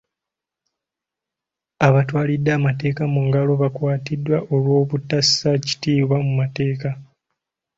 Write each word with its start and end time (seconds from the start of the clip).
Abaatwalidde 1.85 2.51
amateeka 2.59 3.03
mu 3.13 3.21
ngalo 3.27 3.51
bakwatiddwa 3.61 4.37
olw'obutassa 4.55 5.49
kitiibwa 5.65 6.17
mu 6.25 6.31
mateeka. 6.39 6.89